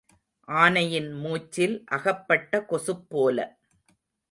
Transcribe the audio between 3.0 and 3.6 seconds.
போல.